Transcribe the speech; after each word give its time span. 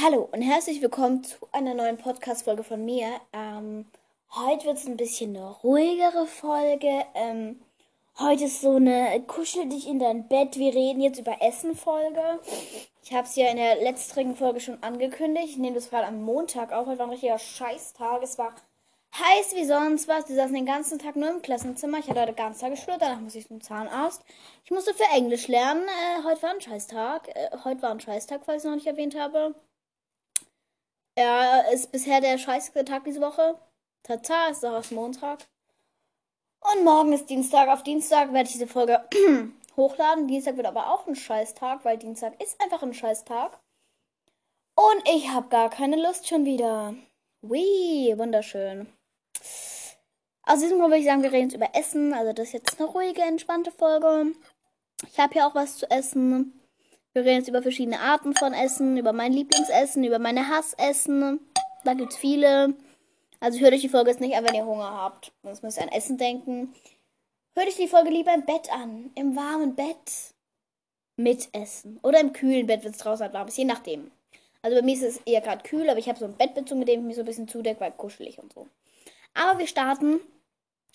Hallo 0.00 0.26
und 0.32 0.40
herzlich 0.40 0.80
willkommen 0.80 1.22
zu 1.22 1.36
einer 1.52 1.74
neuen 1.74 1.98
Podcast-Folge 1.98 2.64
von 2.64 2.82
mir. 2.82 3.08
Ähm, 3.34 3.84
heute 4.34 4.64
wird 4.64 4.78
es 4.78 4.86
ein 4.86 4.96
bisschen 4.96 5.36
eine 5.36 5.50
ruhigere 5.50 6.26
Folge. 6.26 7.04
Ähm, 7.14 7.60
heute 8.18 8.44
ist 8.44 8.62
so 8.62 8.76
eine 8.76 9.22
Kuschel 9.26 9.68
dich 9.68 9.86
in 9.86 9.98
dein 9.98 10.28
Bett. 10.28 10.56
Wir 10.56 10.72
reden 10.72 11.02
jetzt 11.02 11.20
über 11.20 11.42
Essen-Folge. 11.42 12.40
Ich 13.04 13.12
habe 13.12 13.26
es 13.26 13.36
ja 13.36 13.50
in 13.50 13.58
der 13.58 13.82
letzten 13.82 14.34
Folge 14.34 14.60
schon 14.60 14.82
angekündigt. 14.82 15.48
Ich 15.50 15.58
nehme 15.58 15.74
das 15.74 15.90
gerade 15.90 16.06
am 16.06 16.22
Montag 16.22 16.72
auf. 16.72 16.86
Heute 16.86 16.98
war 16.98 17.06
ein 17.06 17.12
richtiger 17.12 17.38
Scheißtag. 17.38 18.22
Es 18.22 18.38
war 18.38 18.54
heiß 19.14 19.54
wie 19.56 19.66
sonst 19.66 20.08
was. 20.08 20.26
Wir 20.26 20.36
saßen 20.36 20.54
den 20.54 20.64
ganzen 20.64 21.00
Tag 21.00 21.16
nur 21.16 21.28
im 21.28 21.42
Klassenzimmer. 21.42 21.98
Ich 21.98 22.08
hatte 22.08 22.22
heute 22.22 22.32
ganzen 22.32 22.62
Tag 22.62 22.70
geschwört. 22.70 23.02
Danach 23.02 23.20
muss 23.20 23.34
ich 23.34 23.46
zum 23.46 23.60
Zahnarzt. 23.60 24.24
Ich 24.64 24.70
musste 24.70 24.94
für 24.94 25.14
Englisch 25.14 25.48
lernen. 25.48 25.84
Äh, 25.84 26.24
heute 26.24 26.42
war 26.42 26.50
ein 26.54 26.62
Scheißtag. 26.62 27.28
Äh, 27.28 27.50
heute 27.64 27.82
war 27.82 27.90
ein 27.90 28.00
Scheißtag, 28.00 28.40
falls 28.46 28.64
ich 28.64 28.70
noch 28.70 28.76
nicht 28.76 28.86
erwähnt 28.86 29.18
habe. 29.18 29.54
Er 31.14 31.70
ist 31.72 31.92
bisher 31.92 32.20
der 32.20 32.38
scheißigste 32.38 32.84
Tag 32.84 33.04
diese 33.04 33.20
Woche. 33.20 33.58
Tata, 34.02 34.48
ist 34.48 34.62
doch 34.62 34.72
erst 34.72 34.92
Montag. 34.92 35.46
Und 36.60 36.84
morgen 36.84 37.12
ist 37.12 37.28
Dienstag. 37.28 37.68
Auf 37.68 37.82
Dienstag 37.82 38.32
werde 38.32 38.46
ich 38.46 38.52
diese 38.52 38.66
Folge 38.66 39.04
hochladen. 39.76 40.26
Dienstag 40.26 40.56
wird 40.56 40.66
aber 40.66 40.92
auch 40.92 41.06
ein 41.06 41.16
Scheißtag, 41.16 41.84
weil 41.84 41.98
Dienstag 41.98 42.40
ist 42.42 42.60
einfach 42.62 42.82
ein 42.82 42.94
Scheißtag. 42.94 43.58
Und 44.74 45.08
ich 45.08 45.28
habe 45.30 45.48
gar 45.48 45.68
keine 45.68 46.00
Lust 46.00 46.28
schon 46.28 46.44
wieder. 46.44 46.94
Wee, 47.42 48.16
wunderschön. 48.16 48.86
Aus 50.44 50.60
diesem 50.60 50.78
Grund 50.78 50.90
würde 50.90 51.00
ich 51.00 51.06
sagen, 51.06 51.22
wir 51.22 51.32
reden 51.32 51.50
jetzt 51.50 51.56
über 51.56 51.74
Essen. 51.74 52.14
Also 52.14 52.32
das 52.32 52.48
ist 52.48 52.52
jetzt 52.54 52.80
eine 52.80 52.88
ruhige, 52.88 53.22
entspannte 53.22 53.70
Folge. 53.70 54.32
Ich 55.10 55.18
habe 55.18 55.32
hier 55.34 55.46
auch 55.46 55.54
was 55.54 55.76
zu 55.76 55.90
essen. 55.90 56.61
Wir 57.14 57.24
reden 57.24 57.38
jetzt 57.38 57.48
über 57.48 57.60
verschiedene 57.60 58.00
Arten 58.00 58.34
von 58.34 58.54
Essen, 58.54 58.96
über 58.96 59.12
mein 59.12 59.32
Lieblingsessen, 59.32 60.02
über 60.02 60.18
meine 60.18 60.48
Hassessen. 60.48 61.40
Da 61.84 61.92
gibt 61.92 62.12
es 62.12 62.18
viele. 62.18 62.74
Also 63.38 63.58
hört 63.60 63.74
euch 63.74 63.82
die 63.82 63.90
Folge 63.90 64.10
jetzt 64.10 64.20
nicht 64.20 64.34
an, 64.34 64.44
wenn 64.44 64.54
ihr 64.54 64.64
Hunger 64.64 64.90
habt. 64.90 65.32
Sonst 65.42 65.62
müsst 65.62 65.78
ihr 65.78 65.82
an 65.82 65.90
Essen 65.90 66.16
denken. 66.16 66.72
Hört 67.54 67.68
euch 67.68 67.76
die 67.76 67.88
Folge 67.88 68.08
lieber 68.08 68.32
im 68.32 68.46
Bett 68.46 68.72
an. 68.72 69.10
Im 69.14 69.36
warmen 69.36 69.74
Bett. 69.74 70.32
Mit 71.16 71.50
Essen. 71.52 72.00
Oder 72.02 72.20
im 72.20 72.32
kühlen 72.32 72.66
Bett, 72.66 72.82
wenn 72.82 72.92
es 72.92 72.98
draußen 72.98 73.24
halt 73.24 73.34
warm 73.34 73.48
ist. 73.48 73.58
Je 73.58 73.66
nachdem. 73.66 74.10
Also 74.62 74.76
bei 74.76 74.82
mir 74.82 74.94
ist 74.94 75.02
es 75.02 75.20
eher 75.26 75.42
gerade 75.42 75.62
kühl, 75.64 75.90
aber 75.90 75.98
ich 75.98 76.08
habe 76.08 76.18
so 76.18 76.24
ein 76.24 76.36
Bettbezug, 76.36 76.78
mit 76.78 76.88
dem 76.88 77.00
ich 77.00 77.06
mich 77.06 77.16
so 77.16 77.22
ein 77.22 77.26
bisschen 77.26 77.48
zudecke, 77.48 77.80
weil 77.80 77.92
kuschelig 77.92 78.38
und 78.38 78.52
so. 78.54 78.68
Aber 79.34 79.58
wir 79.58 79.66
starten. 79.66 80.20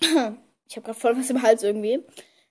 Ich 0.69 0.75
habe 0.75 0.83
gerade 0.83 0.99
voll 0.99 1.17
was 1.17 1.29
im 1.29 1.41
Hals 1.41 1.63
irgendwie. 1.63 2.03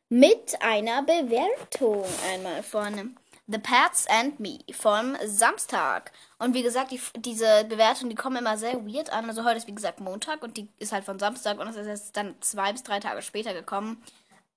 Mit 0.08 0.56
einer 0.62 1.02
Bewertung 1.02 2.02
einmal 2.32 2.62
vorne. 2.62 3.10
The 3.48 3.58
Pets 3.58 4.06
and 4.08 4.40
Me 4.40 4.58
vom 4.72 5.16
Samstag. 5.24 6.10
Und 6.38 6.54
wie 6.54 6.62
gesagt, 6.62 6.90
die, 6.90 7.00
diese 7.16 7.64
Bewertungen, 7.68 8.10
die 8.10 8.16
kommen 8.16 8.36
immer 8.36 8.58
sehr 8.58 8.84
weird 8.84 9.10
an. 9.10 9.28
Also 9.28 9.44
heute 9.44 9.58
ist 9.58 9.68
wie 9.68 9.74
gesagt 9.74 10.00
Montag 10.00 10.42
und 10.42 10.56
die 10.56 10.68
ist 10.78 10.92
halt 10.92 11.04
von 11.04 11.18
Samstag 11.20 11.60
und 11.60 11.68
es 11.68 11.76
ist 11.76 11.86
jetzt 11.86 12.16
dann 12.16 12.34
zwei 12.40 12.72
bis 12.72 12.82
drei 12.82 12.98
Tage 12.98 13.22
später 13.22 13.54
gekommen. 13.54 14.02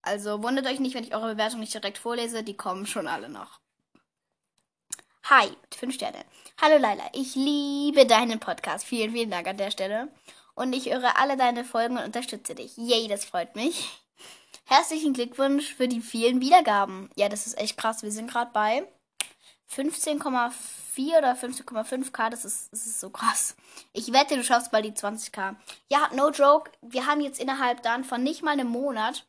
Also 0.01 0.41
wundert 0.41 0.65
euch 0.65 0.79
nicht, 0.79 0.95
wenn 0.95 1.03
ich 1.03 1.13
eure 1.13 1.33
Bewertung 1.33 1.59
nicht 1.59 1.73
direkt 1.73 1.99
vorlese, 1.99 2.43
die 2.43 2.57
kommen 2.57 2.87
schon 2.87 3.07
alle 3.07 3.29
noch. 3.29 3.59
Hi, 5.25 5.49
fünf 5.71 5.93
Sterne. 5.93 6.25
Hallo 6.59 6.79
Laila, 6.79 7.03
ich 7.13 7.35
liebe 7.35 8.07
deinen 8.07 8.39
Podcast. 8.39 8.85
Vielen, 8.85 9.11
vielen 9.11 9.29
Dank 9.29 9.47
an 9.47 9.57
der 9.57 9.69
Stelle. 9.69 10.07
Und 10.55 10.73
ich 10.73 10.91
höre 10.91 11.17
alle 11.17 11.37
deine 11.37 11.63
Folgen 11.63 11.97
und 11.97 12.05
unterstütze 12.05 12.55
dich. 12.55 12.75
Yay, 12.75 13.07
das 13.07 13.25
freut 13.25 13.55
mich. 13.55 14.01
Herzlichen 14.69 15.13
Glückwunsch 15.13 15.73
für 15.73 15.87
die 15.87 15.99
vielen 15.99 16.41
Wiedergaben. 16.41 17.09
Ja, 17.15 17.27
das 17.27 17.47
ist 17.47 17.57
echt 17.57 17.75
krass. 17.75 18.03
Wir 18.03 18.11
sind 18.11 18.29
gerade 18.29 18.51
bei 18.53 18.87
15,4 19.73 21.17
oder 21.17 21.33
15,5k. 21.33 22.29
Das 22.29 22.45
ist, 22.45 22.71
das 22.71 22.85
ist 22.85 22.99
so 22.99 23.09
krass. 23.09 23.55
Ich 23.93 24.13
wette, 24.13 24.35
du 24.35 24.43
schaffst 24.43 24.69
bald 24.69 24.85
die 24.85 24.91
20k. 24.91 25.55
Ja, 25.91 26.11
no 26.13 26.29
joke. 26.29 26.69
Wir 26.83 27.07
haben 27.07 27.19
jetzt 27.19 27.39
innerhalb 27.39 27.81
dann 27.81 28.03
von 28.03 28.21
nicht 28.21 28.43
mal 28.43 28.51
einem 28.51 28.67
Monat 28.67 29.25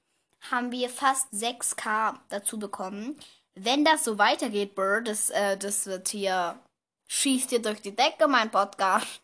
haben 0.50 0.72
wir 0.72 0.90
fast 0.90 1.32
6k 1.32 2.16
dazu 2.28 2.58
bekommen. 2.58 3.18
Wenn 3.54 3.82
das 3.82 4.04
so 4.04 4.18
weitergeht, 4.18 4.74
Bird, 4.74 5.08
das, 5.08 5.30
äh, 5.30 5.56
das 5.56 5.86
wird 5.86 6.08
hier 6.10 6.60
schießt 7.08 7.50
dir 7.50 7.62
durch 7.62 7.80
die 7.80 7.96
Decke, 7.96 8.28
mein 8.28 8.50
Podcast. 8.50 9.22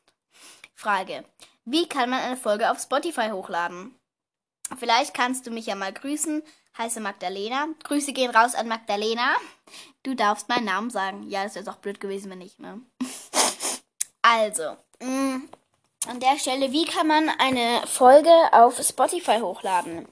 Frage. 0.75 1.27
Wie 1.67 1.87
kann 1.87 2.09
man 2.09 2.21
eine 2.21 2.39
Folge 2.39 2.71
auf 2.71 2.81
Spotify 2.81 3.29
hochladen? 3.29 3.95
Vielleicht 4.79 5.15
kannst 5.15 5.47
du 5.47 5.51
mich 5.51 5.67
ja 5.67 5.75
mal 5.75 5.93
grüßen. 5.93 6.43
Heiße 6.79 7.01
Magdalena. 7.01 7.69
Grüße 7.85 8.13
gehen 8.13 8.31
raus 8.31 8.55
an 8.55 8.69
Magdalena. 8.69 9.35
Du 10.03 10.15
darfst 10.15 10.49
meinen 10.49 10.67
Namen 10.67 10.91
sagen. 10.91 11.29
Ja, 11.29 11.45
das 11.45 11.55
wäre 11.55 11.65
doch 11.65 11.77
blöd 11.77 12.01
gewesen, 12.01 12.31
wenn 12.31 12.39
nicht, 12.39 12.59
ne? 12.61 12.81
Also, 14.23 14.77
mh, 15.01 15.09
mm, 15.09 15.49
an 16.09 16.19
der 16.19 16.37
Stelle, 16.37 16.73
wie 16.73 16.85
kann 16.85 17.07
man 17.07 17.29
eine 17.29 17.87
Folge 17.87 18.33
auf 18.51 18.77
Spotify 18.83 19.39
hochladen? 19.39 20.09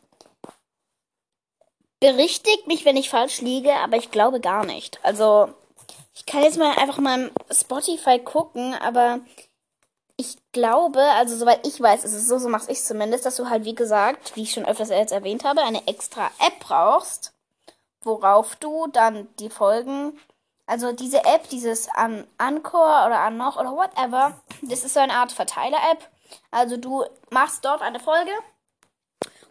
Berichtigt 1.99 2.69
mich, 2.69 2.85
wenn 2.85 2.97
ich 2.97 3.11
falsch 3.11 3.41
liege, 3.41 3.75
aber 3.75 3.97
ich 3.97 4.13
glaube 4.13 4.41
gar 4.41 4.65
nicht. 4.65 5.01
Also, 5.03 5.53
ich 6.15 6.27
kann 6.27 6.45
jetzt 6.45 6.59
mal 6.59 6.79
einfach 6.79 6.99
mal 6.99 7.33
Spotify 7.51 8.21
gucken, 8.21 8.75
aber 8.75 9.19
ich 10.17 10.37
glaube, 10.53 11.01
also 11.01 11.37
soweit 11.37 11.67
ich 11.67 11.81
weiß, 11.81 12.05
ist 12.05 12.15
es 12.15 12.29
so, 12.29 12.39
so 12.39 12.49
mache 12.49 12.71
ich 12.71 12.83
zumindest, 12.83 13.27
dass 13.27 13.37
du 13.37 13.49
halt, 13.49 13.65
wie 13.65 13.75
gesagt, 13.75 14.37
wie 14.37 14.43
ich 14.43 14.53
schon 14.53 14.65
öfters 14.65 14.91
jetzt 14.91 15.13
erwähnt 15.13 15.45
habe, 15.45 15.63
eine 15.63 15.87
extra 15.89 16.31
App 16.39 16.61
brauchst, 16.61 17.33
worauf 18.03 18.57
du 18.57 18.87
dann 18.89 19.29
die 19.39 19.51
Folgen, 19.51 20.19
also 20.67 20.93
diese 20.93 21.25
App, 21.25 21.49
dieses 21.51 21.89
an 21.89 22.27
Anchor 22.39 23.07
oder 23.07 23.21
an 23.21 23.37
noch 23.37 23.59
oder 23.59 23.73
whatever, 23.73 24.41
das 24.63 24.85
ist 24.85 24.95
so 24.95 25.01
eine 25.01 25.15
Art 25.15 25.33
Verteiler-App. 25.33 26.09
Also 26.51 26.77
du 26.77 27.05
machst 27.31 27.65
dort 27.65 27.83
eine 27.83 28.01
Folge 28.01 28.31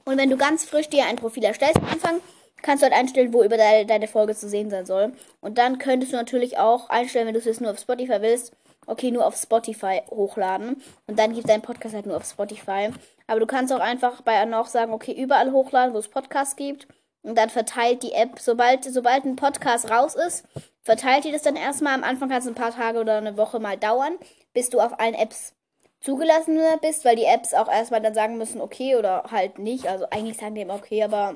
und 0.06 0.18
wenn 0.18 0.30
du 0.30 0.38
ganz 0.38 0.66
frisch 0.66 0.90
dir 0.90 1.06
ein 1.06 1.18
Profil 1.18 1.44
erstellst 1.44 1.78
am 1.78 1.90
Anfang, 1.90 2.22
kannst 2.62 2.82
du 2.82 2.86
halt 2.86 2.96
einstellen, 2.96 3.34
wo 3.34 3.44
über 3.44 3.58
deine 3.58 4.08
Folge 4.08 4.36
zu 4.36 4.48
sehen 4.48 4.70
sein 4.70 4.86
soll. 4.86 5.14
Und 5.42 5.58
dann 5.58 5.78
könntest 5.78 6.14
du 6.14 6.18
natürlich 6.18 6.58
auch 6.58 6.90
einstellen, 6.90 7.28
wenn 7.28 7.34
du 7.34 7.40
es 7.40 7.46
jetzt 7.46 7.62
nur 7.62 7.72
auf 7.72 7.80
Spotify 7.80 8.22
willst, 8.22 8.54
okay, 8.86 9.12
nur 9.12 9.26
auf 9.26 9.36
Spotify 9.36 10.02
hochladen. 10.10 10.82
Und 11.08 11.20
dann 11.20 11.34
gibt 11.34 11.50
dein 11.50 11.62
Podcast 11.62 11.96
halt 11.96 12.06
nur 12.06 12.18
auf 12.18 12.26
Spotify. 12.26 12.90
Aber 13.28 13.40
du 13.40 13.46
kannst 13.46 13.74
auch 13.74 13.80
einfach 13.80 14.22
bei 14.22 14.40
Anoch 14.40 14.68
sagen, 14.68 14.94
okay, 14.94 15.14
überall 15.14 15.52
hochladen, 15.52 15.94
wo 15.94 15.98
es 15.98 16.08
Podcasts 16.08 16.56
gibt. 16.56 16.88
Und 17.22 17.38
dann 17.38 17.50
verteilt 17.50 18.04
die 18.04 18.12
App, 18.12 18.40
sobald, 18.40 18.84
sobald 18.84 19.24
ein 19.24 19.38
Podcast 19.38 19.90
raus 19.90 20.16
ist, 20.16 20.46
verteilt 20.82 21.24
die 21.24 21.32
das 21.32 21.42
dann 21.42 21.56
erstmal. 21.56 21.94
Am 21.94 22.04
Anfang 22.04 22.30
kann 22.30 22.40
es 22.40 22.48
ein 22.48 22.56
paar 22.56 22.76
Tage 22.76 23.00
oder 23.00 23.18
eine 23.18 23.38
Woche 23.38 23.60
mal 23.60 23.78
dauern, 23.78 24.18
bis 24.54 24.70
du 24.70 24.82
auf 24.82 25.00
allen 25.00 25.14
Apps 25.14 25.54
zugelassen 26.02 26.60
bist, 26.82 27.06
weil 27.06 27.16
die 27.16 27.24
Apps 27.24 27.54
auch 27.54 27.72
erstmal 27.72 28.02
dann 28.02 28.14
sagen 28.14 28.38
müssen, 28.38 28.60
okay 28.60 28.98
oder 28.98 29.24
halt 29.32 29.58
nicht. 29.58 29.88
Also 29.88 30.06
eigentlich 30.12 30.38
sagen 30.38 30.56
die 30.56 30.62
immer 30.62 30.76
okay, 30.76 31.02
aber 31.02 31.36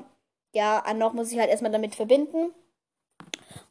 ja, 0.52 0.80
Anoch 0.80 1.14
muss 1.14 1.32
ich 1.32 1.38
halt 1.38 1.48
erstmal 1.48 1.72
damit 1.72 1.94
verbinden. 1.94 2.52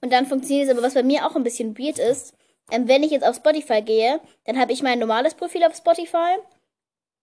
Und 0.02 0.12
dann 0.12 0.26
funktioniert 0.26 0.68
es 0.68 0.74
aber, 0.74 0.86
was 0.86 0.96
bei 0.96 1.04
mir 1.04 1.28
auch 1.28 1.36
ein 1.36 1.44
bisschen 1.44 1.78
weird 1.78 2.00
ist, 2.00 2.36
ähm, 2.72 2.88
wenn 2.88 3.04
ich 3.04 3.12
jetzt 3.12 3.26
auf 3.26 3.36
Spotify 3.36 3.82
gehe, 3.82 4.20
dann 4.46 4.60
habe 4.60 4.72
ich 4.72 4.84
mein 4.84 5.00
normales 5.00 5.34
Profil 5.34 5.64
auf 5.64 5.76
Spotify 5.76 6.38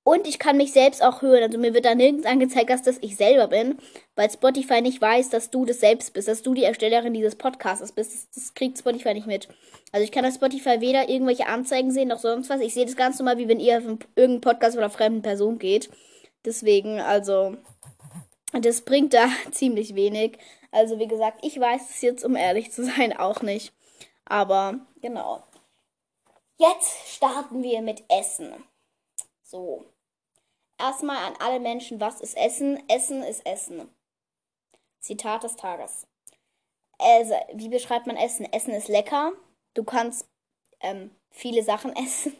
und 0.06 0.26
ich 0.26 0.38
kann 0.38 0.58
mich 0.58 0.72
selbst 0.72 1.02
auch 1.02 1.22
hören. 1.22 1.42
Also 1.42 1.56
mir 1.56 1.72
wird 1.72 1.86
da 1.86 1.94
nirgends 1.94 2.26
angezeigt, 2.26 2.68
dass 2.68 2.82
das 2.82 2.98
ich 3.00 3.16
selber 3.16 3.48
bin, 3.48 3.78
weil 4.16 4.30
Spotify 4.30 4.82
nicht 4.82 5.00
weiß, 5.00 5.30
dass 5.30 5.50
du 5.50 5.64
das 5.64 5.80
selbst 5.80 6.12
bist, 6.12 6.28
dass 6.28 6.42
du 6.42 6.52
die 6.52 6.64
Erstellerin 6.64 7.14
dieses 7.14 7.36
Podcasts 7.36 7.90
bist. 7.90 8.12
Das, 8.12 8.30
das 8.30 8.54
kriegt 8.54 8.78
Spotify 8.78 9.14
nicht 9.14 9.26
mit. 9.26 9.48
Also 9.92 10.04
ich 10.04 10.12
kann 10.12 10.26
auf 10.26 10.34
Spotify 10.34 10.80
weder 10.80 11.08
irgendwelche 11.08 11.46
Anzeigen 11.46 11.90
sehen 11.90 12.08
noch 12.08 12.18
sonst 12.18 12.50
was. 12.50 12.60
Ich 12.60 12.74
sehe 12.74 12.84
das 12.84 12.96
ganz 12.96 13.18
normal, 13.18 13.38
wie 13.38 13.48
wenn 13.48 13.60
ihr 13.60 13.78
auf 13.78 13.84
irgendeinen 13.84 14.40
Podcast 14.42 14.76
einer 14.76 14.90
fremden 14.90 15.22
Person 15.22 15.58
geht. 15.58 15.88
Deswegen, 16.44 17.00
also, 17.00 17.56
das 18.52 18.82
bringt 18.82 19.14
da 19.14 19.28
ziemlich 19.52 19.94
wenig. 19.94 20.36
Also 20.70 20.98
wie 20.98 21.08
gesagt, 21.08 21.38
ich 21.42 21.58
weiß 21.58 21.80
es 21.88 22.02
jetzt, 22.02 22.24
um 22.24 22.36
ehrlich 22.36 22.72
zu 22.72 22.84
sein, 22.84 23.16
auch 23.16 23.40
nicht. 23.40 23.72
Aber 24.26 24.80
genau. 25.04 25.42
Jetzt 26.56 27.08
starten 27.08 27.62
wir 27.62 27.82
mit 27.82 28.02
Essen. 28.08 28.64
So. 29.42 29.84
Erstmal 30.78 31.18
an 31.18 31.34
alle 31.38 31.60
Menschen, 31.60 32.00
was 32.00 32.22
ist 32.22 32.36
Essen? 32.36 32.82
Essen 32.88 33.22
ist 33.22 33.44
Essen. 33.44 33.94
Zitat 35.00 35.44
des 35.44 35.56
Tages. 35.56 36.06
Also, 36.98 37.34
wie 37.52 37.68
beschreibt 37.68 38.06
man 38.06 38.16
Essen? 38.16 38.50
Essen 38.50 38.72
ist 38.72 38.88
lecker. 38.88 39.32
Du 39.74 39.84
kannst 39.84 40.26
ähm, 40.80 41.14
viele 41.30 41.62
Sachen 41.62 41.94
essen. 42.04 42.34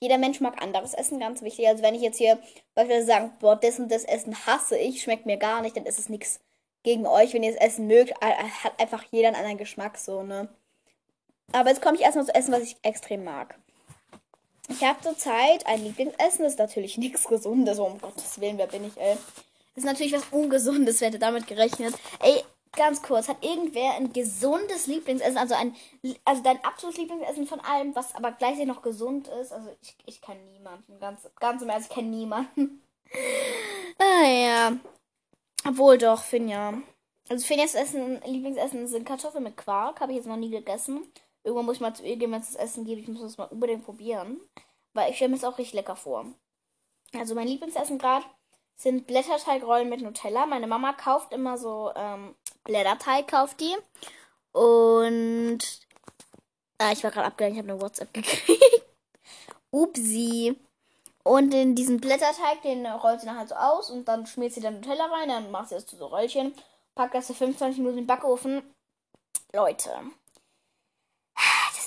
Jeder 0.00 0.16
Mensch 0.16 0.40
mag 0.40 0.62
anderes 0.62 0.94
Essen, 0.94 1.20
ganz 1.20 1.42
wichtig. 1.42 1.68
Also 1.68 1.82
wenn 1.82 1.94
ich 1.94 2.02
jetzt 2.02 2.18
hier 2.18 2.38
beispielsweise 2.74 3.06
sagen, 3.06 3.36
boah, 3.40 3.56
das 3.56 3.78
und 3.78 3.90
das 3.90 4.04
Essen 4.04 4.46
hasse 4.46 4.78
ich, 4.78 5.02
schmeckt 5.02 5.26
mir 5.26 5.36
gar 5.36 5.60
nicht, 5.60 5.76
dann 5.76 5.86
ist 5.86 5.98
es 5.98 6.08
nichts 6.08 6.40
gegen 6.84 7.06
euch. 7.06 7.34
Wenn 7.34 7.42
ihr 7.42 7.52
das 7.52 7.60
Essen 7.60 7.88
mögt, 7.88 8.14
hat 8.22 8.80
einfach 8.80 9.02
jeder 9.10 9.28
einen 9.28 9.36
anderen 9.36 9.58
Geschmack 9.58 9.98
so, 9.98 10.22
ne? 10.22 10.48
Aber 11.52 11.70
jetzt 11.70 11.82
komme 11.82 11.96
ich 11.96 12.02
erstmal 12.02 12.26
zu 12.26 12.34
Essen, 12.34 12.52
was 12.52 12.62
ich 12.62 12.76
extrem 12.82 13.24
mag. 13.24 13.58
Ich 14.68 14.84
habe 14.84 15.00
zurzeit 15.00 15.66
ein 15.66 15.82
Lieblingsessen, 15.82 16.44
das 16.44 16.54
ist 16.54 16.58
natürlich 16.58 16.98
nichts 16.98 17.24
Gesundes, 17.24 17.78
oh, 17.78 17.86
um 17.86 18.00
Gottes 18.00 18.40
Willen, 18.40 18.58
wer 18.58 18.66
bin 18.66 18.86
ich, 18.86 18.96
ey. 18.98 19.16
Das 19.74 19.84
ist 19.84 19.90
natürlich 19.90 20.12
was 20.12 20.24
Ungesundes, 20.30 21.00
wer 21.00 21.08
hätte 21.08 21.18
damit 21.18 21.46
gerechnet. 21.46 21.94
Ey, 22.20 22.42
ganz 22.72 23.00
kurz, 23.02 23.28
hat 23.28 23.42
irgendwer 23.44 23.94
ein 23.94 24.12
gesundes 24.12 24.86
Lieblingsessen, 24.86 25.38
also 25.38 25.54
ein, 25.54 25.74
also 26.24 26.42
dein 26.42 26.62
absolutes 26.64 27.00
Lieblingsessen 27.00 27.46
von 27.46 27.60
allem, 27.60 27.94
was 27.94 28.14
aber 28.14 28.32
gleichzeitig 28.32 28.66
noch 28.66 28.82
gesund 28.82 29.28
ist? 29.28 29.52
Also 29.52 29.68
ich, 29.80 29.96
ich 30.06 30.20
kenne 30.20 30.40
niemanden, 30.52 30.98
ganz, 31.00 31.28
ganz 31.40 31.62
im 31.62 31.70
Ernst, 31.70 31.88
ich 31.88 31.94
kenne 31.94 32.08
niemanden. 32.08 32.82
ah 33.98 34.26
ja. 34.26 34.72
Obwohl 35.66 35.96
doch, 35.98 36.22
Finja. 36.22 36.74
Also 37.28 37.46
Finjas 37.46 37.74
Essen, 37.74 38.20
Lieblingsessen 38.26 38.86
sind 38.86 39.06
Kartoffeln 39.06 39.44
mit 39.44 39.56
Quark, 39.56 40.00
habe 40.00 40.12
ich 40.12 40.18
jetzt 40.18 40.28
noch 40.28 40.36
nie 40.36 40.50
gegessen. 40.50 41.06
Irgendwann 41.48 41.66
muss 41.66 41.76
ich 41.76 41.80
mal 41.80 41.94
zu 41.94 42.04
ihr 42.04 42.16
gehen, 42.16 42.30
wenn 42.30 42.42
es 42.42 42.52
das 42.52 42.56
Essen 42.56 42.84
gibt. 42.84 43.00
Ich 43.00 43.08
muss 43.08 43.22
das 43.22 43.38
mal 43.38 43.46
unbedingt 43.46 43.84
probieren. 43.84 44.38
Weil 44.92 45.10
ich 45.10 45.16
stelle 45.16 45.30
mir 45.30 45.36
es 45.36 45.44
auch 45.44 45.56
richtig 45.56 45.74
lecker 45.74 45.96
vor. 45.96 46.26
Also 47.14 47.34
mein 47.34 47.48
Lieblingsessen 47.48 47.98
gerade 47.98 48.26
sind 48.76 49.06
Blätterteigrollen 49.06 49.88
mit 49.88 50.02
Nutella. 50.02 50.44
Meine 50.44 50.66
Mama 50.66 50.92
kauft 50.92 51.32
immer 51.32 51.56
so 51.56 51.90
ähm, 51.96 52.34
Blätterteig, 52.64 53.28
kauft 53.28 53.60
die. 53.60 53.74
Und 54.52 55.60
ah, 56.78 56.92
ich 56.92 57.02
war 57.02 57.10
gerade 57.10 57.28
abgelenkt, 57.28 57.56
ich 57.56 57.62
habe 57.62 57.72
eine 57.72 57.80
WhatsApp 57.80 58.12
gekriegt. 58.12 58.82
Upsi. 59.70 60.54
Und 61.24 61.54
in 61.54 61.74
diesen 61.74 61.98
Blätterteig, 61.98 62.62
den 62.62 62.86
rollt 62.86 63.20
sie 63.20 63.26
dann 63.26 63.38
halt 63.38 63.48
so 63.48 63.54
aus 63.54 63.90
und 63.90 64.06
dann 64.06 64.26
schmiert 64.26 64.52
sie 64.52 64.60
dann 64.60 64.74
Nutella 64.74 65.06
rein, 65.06 65.28
dann 65.28 65.50
macht 65.50 65.70
sie 65.70 65.74
das 65.74 65.86
zu 65.86 65.96
so 65.96 66.06
Röllchen, 66.06 66.54
packt 66.94 67.14
das 67.14 67.26
für 67.26 67.34
25 67.34 67.78
Minuten 67.78 67.98
in 67.98 68.04
den 68.04 68.06
Backofen. 68.06 68.62
Leute, 69.52 69.90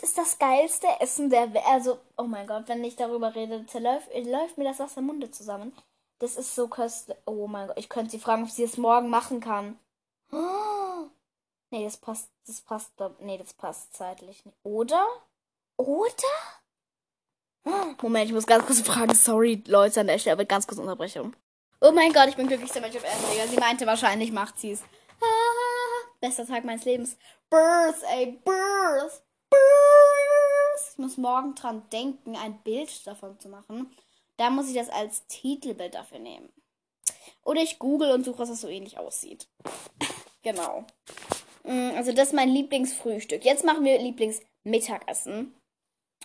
das 0.02 0.10
ist 0.10 0.18
das 0.18 0.40
geilste 0.40 0.88
Essen 1.00 1.30
der 1.30 1.54
Welt. 1.54 1.64
Also, 1.68 2.00
oh 2.18 2.24
mein 2.24 2.48
Gott, 2.48 2.64
wenn 2.68 2.84
ich 2.84 2.96
darüber 2.96 3.36
rede, 3.36 3.64
läuft, 3.80 4.10
läuft 4.26 4.58
mir 4.58 4.64
das 4.64 4.82
aus 4.82 4.96
dem 4.96 5.06
Munde 5.06 5.30
zusammen. 5.30 5.74
Das 6.18 6.38
ist 6.38 6.56
so 6.56 6.68
köstlich. 6.68 7.18
Oh 7.26 7.48
mein 7.48 7.68
Gott, 7.68 7.78
ich 7.78 7.88
könnte 7.88 8.10
sie 8.10 8.20
fragen, 8.20 8.44
ob 8.44 8.50
sie 8.50 8.64
es 8.64 8.78
morgen 8.78 9.10
machen 9.10 9.42
kann. 9.42 9.78
Oh. 10.32 11.08
Nee, 11.70 11.84
das 11.84 11.98
passt, 11.98 12.32
das 12.48 12.62
passt, 12.62 12.94
nee, 13.20 13.38
das 13.38 13.54
passt 13.54 13.96
zeitlich 13.96 14.44
nicht. 14.44 14.58
Oder? 14.64 15.06
Oder? 15.78 16.12
Moment, 18.02 18.26
ich 18.26 18.34
muss 18.34 18.48
ganz 18.48 18.66
kurz 18.66 18.82
fragen. 18.82 19.14
Sorry, 19.14 19.64
Leute, 19.68 20.02
an 20.02 20.08
der 20.08 20.18
Stelle, 20.18 20.34
aber 20.34 20.46
ganz 20.46 20.66
kurz 20.66 20.80
Unterbrechung. 20.80 21.36
Oh 21.80 21.92
mein 21.92 22.12
Gott, 22.12 22.28
ich 22.28 22.36
bin 22.36 22.48
glücklichster 22.48 22.82
Mensch 22.82 22.96
auf 22.96 23.04
Erden, 23.04 23.24
Digga. 23.32 23.48
Sie 23.48 23.58
meinte 23.58 23.86
wahrscheinlich, 23.86 24.32
macht 24.32 24.60
sie's. 24.60 24.82
Ah, 25.22 26.08
bester 26.22 26.48
Tag 26.48 26.64
meines 26.64 26.86
Lebens. 26.86 27.18
Birth, 27.52 28.02
ey, 28.10 28.40
Birth. 28.44 29.22
Muss 31.02 31.18
morgen 31.18 31.56
dran 31.56 31.82
denken, 31.92 32.36
ein 32.36 32.62
Bild 32.64 33.06
davon 33.08 33.40
zu 33.40 33.50
machen. 33.50 33.92
Da 34.38 34.50
muss 34.50 34.70
ich 34.70 34.76
das 34.76 34.90
als 34.90 35.26
Titelbild 35.28 35.96
dafür 35.96 36.20
nehmen. 36.20 36.50
Oder 37.44 37.62
ich 37.62 37.80
google 37.80 38.12
und 38.12 38.24
suche, 38.24 38.40
was 38.40 38.50
das 38.50 38.62
so 38.62 38.68
ähnlich 38.68 38.98
aussieht. 39.00 39.48
genau. 40.44 40.86
Mm, 41.64 41.92
also 41.96 42.12
das 42.12 42.28
ist 42.28 42.34
mein 42.34 42.50
Lieblingsfrühstück. 42.50 43.44
Jetzt 43.44 43.66
machen 43.66 43.84
wir 43.84 44.00
Lieblingsmittagessen. 44.00 45.56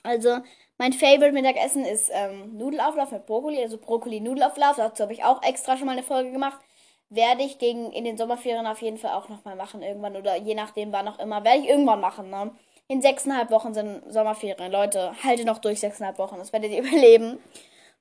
Also 0.02 0.40
mein 0.79 0.93
Favorite 0.93 1.32
Mittagessen 1.32 1.84
ist 1.84 2.11
ähm, 2.12 2.56
Nudelauflauf 2.56 3.11
mit 3.11 3.25
Brokkoli, 3.25 3.62
also 3.62 3.79
Brokkoli-Nudelauflauf. 3.79 4.76
Dazu 4.76 5.02
habe 5.02 5.14
ich 5.14 5.25
auch 5.25 5.43
extra 5.43 5.76
schon 5.76 5.87
mal 5.87 5.93
eine 5.93 6.02
Folge 6.02 6.32
gemacht. 6.32 6.61
Werde 7.08 7.44
ich 7.44 7.58
gegen 7.58 7.93
in 7.93 8.05
den 8.05 8.19
Sommerferien 8.19 8.67
auf 8.67 8.82
jeden 8.82 8.99
Fall 8.99 9.12
auch 9.12 9.29
nochmal 9.29 9.56
machen 9.56 9.82
irgendwann 9.82 10.17
oder 10.17 10.37
je 10.37 10.55
nachdem 10.55 10.93
wann 10.93 11.08
auch 11.08 11.19
immer. 11.19 11.44
Werde 11.44 11.61
ich 11.61 11.69
irgendwann 11.69 12.00
machen, 12.00 12.31
ne? 12.31 12.50
In 12.88 13.02
sechseinhalb 13.02 13.50
Wochen 13.50 13.74
sind 13.74 14.12
Sommerferien. 14.12 14.70
Leute, 14.70 15.12
halte 15.24 15.44
noch 15.44 15.58
durch 15.58 15.80
sechseinhalb 15.80 16.18
Wochen. 16.18 16.38
Das 16.38 16.52
werdet 16.52 16.70
ihr 16.70 16.82
überleben. 16.84 17.38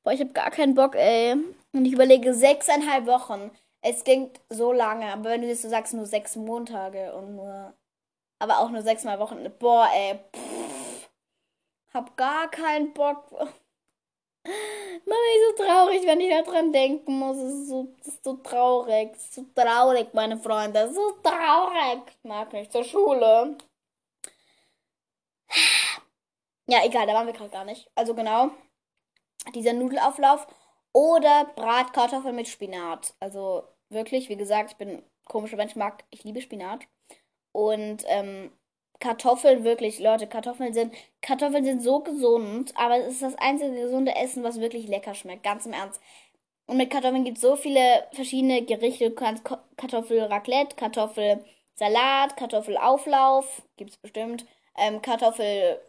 Boah, 0.03 0.13
ich 0.13 0.19
habe 0.19 0.31
gar 0.31 0.51
keinen 0.51 0.75
Bock, 0.75 0.95
ey. 0.95 1.33
Und 1.73 1.85
ich 1.85 1.93
überlege 1.93 2.33
sechseinhalb 2.33 3.07
Wochen. 3.07 3.51
Es 3.81 4.03
klingt 4.03 4.39
so 4.49 4.71
lange, 4.71 5.11
aber 5.11 5.31
wenn 5.31 5.41
du 5.41 5.47
jetzt 5.47 5.63
so 5.63 5.69
sagst, 5.69 5.93
nur 5.93 6.05
sechs 6.05 6.35
Montage 6.35 7.13
und 7.15 7.35
nur. 7.35 7.73
Aber 8.39 8.59
auch 8.59 8.69
nur 8.69 8.81
sechsmal 8.81 9.19
Wochen. 9.19 9.37
Boah, 9.59 9.87
ey. 9.93 10.19
Pff, 10.35 11.09
hab 11.93 12.15
gar 12.17 12.49
keinen 12.51 12.93
Bock. 12.93 13.31
Mach 13.31 15.17
mich 15.17 15.57
so 15.57 15.63
traurig, 15.63 16.05
wenn 16.05 16.19
ich 16.19 16.29
daran 16.29 16.71
denken 16.71 17.17
muss. 17.17 17.37
Es 17.37 17.53
ist 17.53 17.69
so, 17.69 17.87
das 17.97 18.07
ist 18.07 18.23
so 18.23 18.33
traurig. 18.37 19.11
Es 19.15 19.23
ist 19.23 19.35
so 19.35 19.45
traurig, 19.55 20.13
meine 20.13 20.37
Freunde. 20.37 20.79
Es 20.81 20.91
ist 20.91 20.95
so 20.97 21.11
traurig. 21.23 22.01
Ich 22.07 22.23
mag 22.23 22.53
nicht 22.53 22.71
zur 22.71 22.83
Schule. 22.83 23.57
Ja, 26.67 26.83
egal, 26.83 27.05
da 27.07 27.13
waren 27.13 27.27
wir 27.27 27.33
gerade 27.33 27.49
gar 27.51 27.65
nicht. 27.65 27.89
Also 27.95 28.15
genau 28.15 28.51
dieser 29.53 29.73
Nudelauflauf 29.73 30.47
oder 30.93 31.45
Bratkartoffeln 31.55 32.35
mit 32.35 32.47
Spinat. 32.47 33.13
Also 33.19 33.63
wirklich, 33.89 34.29
wie 34.29 34.37
gesagt, 34.37 34.71
ich 34.71 34.77
bin 34.77 34.89
ein 34.89 35.03
komischer 35.25 35.57
Mensch, 35.57 35.75
mag, 35.75 36.03
ich 36.09 36.23
liebe 36.23 36.41
Spinat. 36.41 36.87
Und 37.51 38.03
ähm, 38.07 38.51
Kartoffeln, 38.99 39.63
wirklich, 39.63 39.99
Leute, 39.99 40.27
Kartoffeln 40.27 40.73
sind, 40.73 40.93
Kartoffeln 41.21 41.65
sind 41.65 41.81
so 41.81 41.99
gesund, 41.99 42.73
aber 42.77 42.97
es 42.99 43.13
ist 43.15 43.21
das 43.21 43.35
einzige 43.35 43.73
gesunde 43.75 44.15
Essen, 44.15 44.43
was 44.43 44.59
wirklich 44.59 44.87
lecker 44.87 45.13
schmeckt, 45.13 45.43
ganz 45.43 45.65
im 45.65 45.73
Ernst. 45.73 46.01
Und 46.67 46.77
mit 46.77 46.89
Kartoffeln 46.89 47.23
gibt 47.25 47.37
es 47.37 47.43
so 47.43 47.55
viele 47.55 48.07
verschiedene 48.13 48.63
Gerichte. 48.63 49.09
Du 49.09 49.15
kannst 49.15 49.43
Kartoffelraclette, 49.77 50.75
Kartoffelsalat, 50.75 52.37
Kartoffelauflauf, 52.37 53.61
gibt 53.77 53.91
es 53.91 53.97
bestimmt. 53.97 54.45
Ähm, 54.77 55.01
Kartoffel 55.01 55.79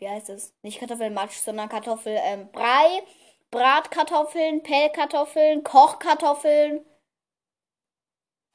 wie 0.00 0.08
heißt 0.08 0.30
es? 0.30 0.54
Nicht 0.62 0.80
Kartoffelmatsch, 0.80 1.36
sondern 1.38 1.68
Kartoffelbrei, 1.68 2.86
ähm, 2.98 3.04
Bratkartoffeln, 3.50 4.62
Pellkartoffeln, 4.62 5.64
Kochkartoffeln, 5.64 6.84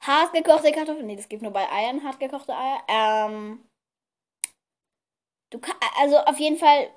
hartgekochte 0.00 0.72
Kartoffeln. 0.72 1.06
Nee, 1.06 1.16
das 1.16 1.28
gibt 1.28 1.42
nur 1.42 1.52
bei 1.52 1.70
Eiern 1.70 2.02
hartgekochte 2.02 2.54
Eier. 2.54 2.82
Ähm, 2.88 3.64
du 5.50 5.58
kann, 5.58 5.76
also 6.00 6.18
auf 6.18 6.38
jeden 6.38 6.56
Fall, 6.56 6.88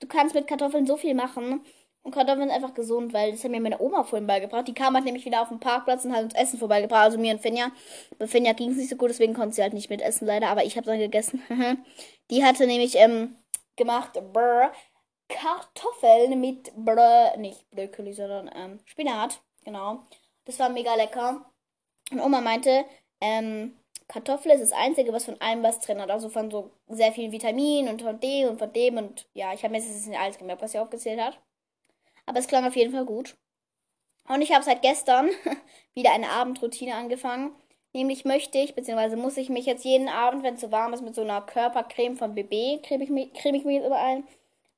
du 0.00 0.06
kannst 0.06 0.34
mit 0.34 0.46
Kartoffeln 0.46 0.86
so 0.86 0.96
viel 0.96 1.14
machen. 1.14 1.64
Und 2.02 2.12
Kartoffeln 2.12 2.48
sind 2.48 2.56
einfach 2.56 2.72
gesund, 2.72 3.12
weil 3.12 3.32
das 3.32 3.44
hat 3.44 3.50
mir 3.50 3.60
meine 3.60 3.78
Oma 3.78 4.04
vorhin 4.04 4.26
beigebracht. 4.26 4.66
Die 4.66 4.72
kam 4.72 4.94
halt 4.94 5.04
nämlich 5.04 5.26
wieder 5.26 5.42
auf 5.42 5.48
den 5.48 5.60
Parkplatz 5.60 6.06
und 6.06 6.14
hat 6.14 6.24
uns 6.24 6.34
Essen 6.34 6.58
vorbeigebracht. 6.58 7.04
Also 7.04 7.18
mir 7.18 7.34
und 7.34 7.42
Finja. 7.42 7.72
Bei 8.18 8.26
Finja 8.26 8.54
ging 8.54 8.70
es 8.70 8.78
nicht 8.78 8.88
so 8.88 8.96
gut, 8.96 9.10
deswegen 9.10 9.34
konnte 9.34 9.54
sie 9.54 9.62
halt 9.62 9.74
nicht 9.74 9.90
mitessen, 9.90 10.26
leider. 10.26 10.48
Aber 10.48 10.64
ich 10.64 10.78
habe 10.78 10.86
dann 10.86 10.98
gegessen. 10.98 11.42
die 12.30 12.42
hatte 12.42 12.66
nämlich 12.66 12.96
ähm, 12.96 13.36
gemacht. 13.76 14.12
Brr, 14.32 14.72
Kartoffeln 15.28 16.40
mit 16.40 16.72
Brr, 16.76 17.36
nicht 17.36 17.70
Brokkoli, 17.70 18.12
sondern 18.12 18.50
ähm, 18.54 18.80
Spinat. 18.84 19.40
Genau. 19.64 20.04
Das 20.44 20.58
war 20.58 20.68
mega 20.68 20.94
lecker. 20.94 21.44
Und 22.10 22.20
Oma 22.20 22.40
meinte, 22.40 22.84
ähm, 23.20 23.76
Kartoffel 24.08 24.52
ist 24.52 24.60
das 24.60 24.72
Einzige, 24.72 25.12
was 25.12 25.24
von 25.24 25.40
allem 25.40 25.62
was 25.62 25.78
drin 25.80 26.00
hat. 26.00 26.10
Also 26.10 26.28
von 26.28 26.50
so 26.50 26.72
sehr 26.88 27.12
vielen 27.12 27.32
Vitaminen 27.32 27.88
und 27.88 28.02
von 28.02 28.18
dem 28.18 28.48
und 28.48 28.58
von 28.58 28.72
dem. 28.72 28.96
Und 28.96 29.28
ja, 29.34 29.52
ich 29.54 29.62
habe 29.62 29.72
mir 29.72 29.80
jetzt 29.80 30.06
nicht 30.06 30.18
alles 30.18 30.38
gemerkt, 30.38 30.62
was 30.62 30.72
sie 30.72 30.78
aufgezählt 30.78 31.20
hat. 31.20 31.38
Aber 32.26 32.38
es 32.38 32.48
klang 32.48 32.66
auf 32.66 32.76
jeden 32.76 32.92
Fall 32.92 33.04
gut. 33.04 33.36
Und 34.28 34.42
ich 34.42 34.52
habe 34.52 34.64
seit 34.64 34.82
gestern 34.82 35.30
wieder 35.94 36.12
eine 36.12 36.30
Abendroutine 36.30 36.94
angefangen. 36.94 37.54
Nämlich 37.92 38.24
möchte 38.24 38.58
ich, 38.58 38.74
beziehungsweise 38.74 39.16
muss 39.16 39.36
ich 39.36 39.48
mich 39.48 39.66
jetzt 39.66 39.84
jeden 39.84 40.08
Abend, 40.08 40.44
wenn 40.44 40.54
es 40.54 40.60
so 40.60 40.70
warm 40.70 40.92
ist, 40.92 41.02
mit 41.02 41.14
so 41.14 41.22
einer 41.22 41.40
Körpercreme 41.40 42.16
von 42.16 42.34
BB, 42.34 42.82
creme 42.82 43.02
ich, 43.02 43.10
mich, 43.10 43.32
creme 43.34 43.56
ich 43.56 43.64
mich 43.64 43.76
jetzt 43.76 43.86
überall. 43.86 44.22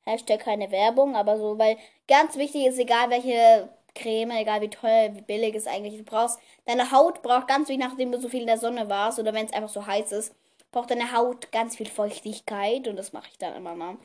Hashtag 0.04 0.40
keine 0.40 0.70
Werbung, 0.70 1.14
aber 1.14 1.36
so, 1.38 1.58
weil 1.58 1.76
ganz 2.08 2.36
wichtig 2.36 2.66
ist, 2.66 2.78
egal 2.78 3.10
welche 3.10 3.68
Creme, 3.94 4.30
egal 4.32 4.62
wie 4.62 4.70
teuer, 4.70 5.14
wie 5.14 5.20
billig 5.20 5.54
es 5.54 5.66
eigentlich 5.66 5.98
du 5.98 6.04
brauchst. 6.04 6.38
Deine 6.64 6.90
Haut 6.90 7.22
braucht 7.22 7.48
ganz 7.48 7.68
wichtig, 7.68 7.84
nachdem 7.84 8.10
du 8.12 8.18
so 8.20 8.28
viel 8.28 8.40
in 8.40 8.46
der 8.46 8.58
Sonne 8.58 8.88
warst 8.88 9.18
oder 9.18 9.34
wenn 9.34 9.46
es 9.46 9.52
einfach 9.52 9.68
so 9.68 9.86
heiß 9.86 10.12
ist, 10.12 10.34
braucht 10.70 10.90
deine 10.90 11.12
Haut 11.12 11.52
ganz 11.52 11.76
viel 11.76 11.88
Feuchtigkeit 11.88 12.88
und 12.88 12.96
das 12.96 13.12
mache 13.12 13.28
ich 13.30 13.38
dann 13.38 13.54
immer 13.54 13.74
mal. 13.74 13.98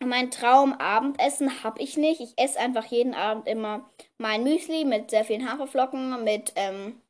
Und 0.00 0.08
mein 0.08 0.30
Traumabendessen 0.30 1.64
habe 1.64 1.82
ich 1.82 1.96
nicht. 1.96 2.20
Ich 2.20 2.34
esse 2.36 2.60
einfach 2.60 2.84
jeden 2.84 3.14
Abend 3.14 3.48
immer 3.48 3.90
mein 4.16 4.44
Müsli 4.44 4.84
mit 4.84 5.10
sehr 5.10 5.24
vielen 5.24 5.50
Haferflocken, 5.50 6.22
mit 6.22 6.52
ähm, 6.54 7.02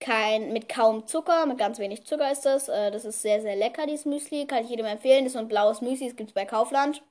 kein, 0.00 0.52
mit 0.52 0.68
kaum 0.68 1.06
Zucker, 1.06 1.46
mit 1.46 1.58
ganz 1.58 1.78
wenig 1.78 2.04
Zucker 2.04 2.30
ist 2.30 2.42
das. 2.42 2.68
Äh, 2.68 2.90
das 2.90 3.04
ist 3.04 3.22
sehr, 3.22 3.40
sehr 3.40 3.56
lecker, 3.56 3.86
dieses 3.86 4.04
Müsli. 4.04 4.46
Kann 4.46 4.64
ich 4.64 4.70
jedem 4.70 4.86
empfehlen. 4.86 5.24
Das 5.24 5.28
ist 5.28 5.32
so 5.34 5.38
ein 5.38 5.48
blaues 5.48 5.80
Müsli, 5.80 6.06
das 6.08 6.16
gibt 6.16 6.30
es 6.30 6.34
bei 6.34 6.44
Kaufland. 6.44 7.02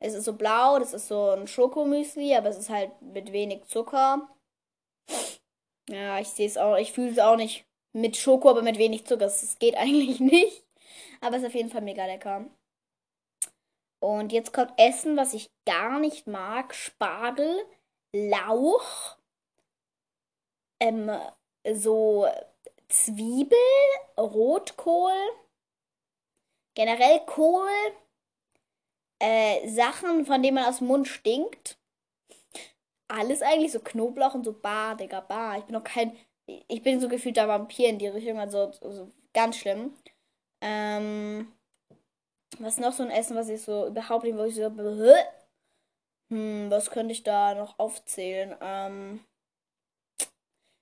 Es 0.00 0.14
ist 0.14 0.24
so 0.24 0.34
blau, 0.34 0.78
das 0.78 0.94
ist 0.94 1.08
so 1.08 1.30
ein 1.30 1.48
Schokomüsli, 1.48 2.34
aber 2.34 2.48
es 2.50 2.58
ist 2.58 2.70
halt 2.70 2.90
mit 3.02 3.32
wenig 3.32 3.64
Zucker. 3.66 4.28
Ja, 5.88 6.20
ich 6.20 6.28
sehe 6.28 6.46
es 6.46 6.56
auch, 6.56 6.76
ich 6.76 6.92
fühle 6.92 7.10
es 7.10 7.18
auch 7.18 7.36
nicht 7.36 7.66
mit 7.92 8.16
Schoko, 8.16 8.50
aber 8.50 8.62
mit 8.62 8.78
wenig 8.78 9.06
Zucker. 9.06 9.24
Das 9.24 9.58
geht 9.58 9.76
eigentlich 9.78 10.20
nicht. 10.20 10.64
Aber 11.20 11.36
es 11.36 11.42
ist 11.42 11.48
auf 11.48 11.54
jeden 11.54 11.70
Fall 11.70 11.82
mega 11.82 12.06
lecker. 12.06 12.46
Und 14.00 14.32
jetzt 14.32 14.52
kommt 14.52 14.72
Essen, 14.76 15.16
was 15.16 15.34
ich 15.34 15.50
gar 15.66 15.98
nicht 15.98 16.28
mag. 16.28 16.74
Spargel, 16.74 17.64
Lauch, 18.14 19.16
ähm, 20.80 21.10
so 21.74 22.26
Zwiebel, 22.88 23.58
Rotkohl, 24.16 25.12
generell 26.74 27.20
Kohl, 27.26 27.68
äh, 29.18 29.68
Sachen, 29.68 30.24
von 30.26 30.42
denen 30.42 30.56
man 30.56 30.64
aus 30.66 30.78
dem 30.78 30.88
Mund 30.88 31.08
stinkt. 31.08 31.78
Alles 33.08 33.42
eigentlich 33.42 33.72
so 33.72 33.80
Knoblauch 33.80 34.34
und 34.34 34.44
so 34.44 34.52
Bar, 34.52 34.96
Digga, 34.96 35.20
Bar. 35.20 35.58
Ich 35.58 35.64
bin 35.64 35.74
noch 35.74 35.84
kein 35.84 36.16
Ich 36.46 36.82
bin 36.82 37.00
so 37.00 37.08
gefühlt 37.08 37.36
der 37.36 37.48
Vampir 37.48 37.88
in 37.88 37.98
die 37.98 38.06
Richtung, 38.08 38.38
also, 38.38 38.72
also 38.82 39.12
ganz 39.34 39.56
schlimm. 39.56 39.94
Ähm, 40.60 41.52
was 42.58 42.78
noch 42.78 42.92
so 42.92 43.02
ein 43.02 43.10
Essen, 43.10 43.36
was 43.36 43.48
ich 43.48 43.62
so 43.62 43.86
überhaupt 43.86 44.24
nicht, 44.24 44.36
wo 44.36 44.44
ich 44.44 44.54
so, 44.54 44.70
hm, 46.30 46.70
was 46.70 46.90
könnte 46.90 47.12
ich 47.12 47.22
da 47.22 47.54
noch 47.54 47.78
aufzählen? 47.78 48.56
Ähm, 48.60 49.24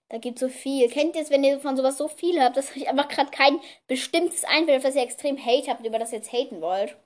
da 0.09 0.19
gibt 0.19 0.39
so 0.39 0.49
viel. 0.49 0.89
Kennt 0.89 1.17
ihr 1.17 1.23
es, 1.23 1.31
wenn 1.31 1.43
ihr 1.43 1.59
von 1.59 1.77
sowas 1.77 1.99
so 1.99 2.09
viel 2.09 2.41
habt, 2.41 2.57
dass 2.57 2.71
euch 2.77 2.89
einfach 2.89 3.09
gerade 3.09 3.31
kein 3.31 3.61
bestimmtes 3.87 4.45
einfällt, 4.45 4.79
auf 4.79 4.85
das 4.85 4.95
ihr 4.95 5.03
extrem 5.03 5.39
Hate 5.39 5.71
habt, 5.71 5.85
über 5.85 5.99
das 5.99 6.13
ihr 6.13 6.19
jetzt 6.19 6.33
haten 6.33 6.61
wollt? 6.61 6.97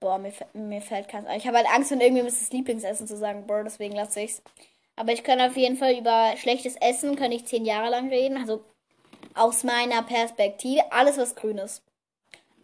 Boah, 0.00 0.18
mir, 0.18 0.32
mir 0.52 0.82
fällt 0.82 1.08
keins 1.08 1.26
ein. 1.26 1.38
Ich 1.38 1.46
habe 1.46 1.56
halt 1.56 1.68
Angst, 1.68 1.88
von 1.88 2.00
irgendwie 2.00 2.22
das 2.22 2.52
Lieblingsessen 2.52 3.06
zu 3.06 3.16
sagen, 3.16 3.46
boah, 3.46 3.64
deswegen 3.64 3.96
lasse 3.96 4.20
ich's. 4.20 4.42
Aber 4.94 5.12
ich 5.12 5.24
kann 5.24 5.40
auf 5.40 5.56
jeden 5.56 5.76
Fall 5.76 5.98
über 5.98 6.34
schlechtes 6.36 6.76
Essen, 6.76 7.16
kann 7.16 7.32
ich 7.32 7.46
zehn 7.46 7.64
Jahre 7.64 7.90
lang 7.90 8.08
reden. 8.08 8.38
Also 8.38 8.62
aus 9.34 9.64
meiner 9.64 10.02
Perspektive, 10.02 10.92
alles 10.92 11.18
was 11.18 11.34
grün 11.34 11.58
ist. 11.58 11.82